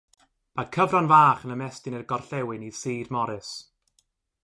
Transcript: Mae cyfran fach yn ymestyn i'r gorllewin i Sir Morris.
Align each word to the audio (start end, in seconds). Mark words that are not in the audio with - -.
Mae 0.59 0.69
cyfran 0.77 1.09
fach 1.11 1.45
yn 1.47 1.53
ymestyn 1.57 1.99
i'r 1.99 2.09
gorllewin 2.15 2.67
i 2.71 2.73
Sir 2.83 3.15
Morris. 3.17 3.55